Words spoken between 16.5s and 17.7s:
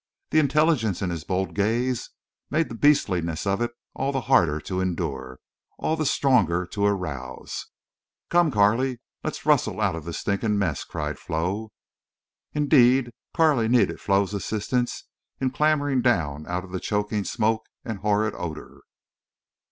of the choking smoke